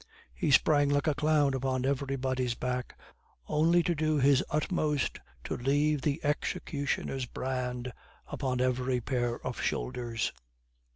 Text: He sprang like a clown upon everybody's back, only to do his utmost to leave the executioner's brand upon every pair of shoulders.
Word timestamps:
He 0.33 0.49
sprang 0.49 0.89
like 0.89 1.05
a 1.05 1.13
clown 1.13 1.53
upon 1.53 1.85
everybody's 1.85 2.55
back, 2.55 2.97
only 3.45 3.83
to 3.83 3.93
do 3.93 4.17
his 4.17 4.43
utmost 4.49 5.19
to 5.43 5.55
leave 5.55 6.01
the 6.01 6.19
executioner's 6.23 7.27
brand 7.27 7.93
upon 8.25 8.61
every 8.61 8.99
pair 8.99 9.39
of 9.45 9.61
shoulders. 9.61 10.33